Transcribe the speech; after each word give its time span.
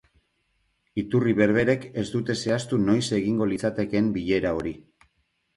Iturri 1.01 1.35
berberek 1.41 1.85
ez 2.03 2.05
dute 2.15 2.37
zehaztu 2.45 2.79
noiz 2.87 3.05
egingo 3.21 3.49
litzatekeen 3.53 4.11
bilera 4.17 4.57
hori. 4.63 4.77